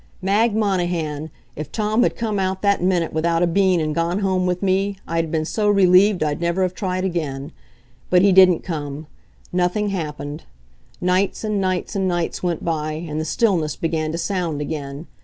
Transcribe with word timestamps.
Mag 0.19 0.55
Monahan, 0.55 1.29
if 1.55 1.71
Tom 1.71 2.01
had 2.01 2.15
come 2.15 2.39
out 2.39 2.63
that 2.63 2.81
minute 2.81 3.13
without 3.13 3.43
a 3.43 3.45
bean 3.45 3.79
and 3.79 3.93
gone 3.93 4.17
home 4.21 4.47
with 4.47 4.63
me, 4.63 4.95
I'd 5.07 5.29
been 5.29 5.45
so 5.45 5.69
relieved 5.69 6.23
I'd 6.23 6.41
never 6.41 6.63
have 6.63 6.73
tried 6.73 7.05
again. 7.05 7.51
But 8.09 8.23
he 8.23 8.31
didn't 8.31 8.63
come. 8.63 9.05
Nothing 9.53 9.89
happened. 9.89 10.45
Nights 10.99 11.43
and 11.43 11.61
nights 11.61 11.95
and 11.95 12.07
nights 12.07 12.41
went 12.41 12.65
by, 12.65 12.93
and 12.93 13.21
the 13.21 13.25
stillness 13.25 13.75
began 13.75 14.11
to 14.11 14.17
sound 14.17 14.59
again. 14.59 15.05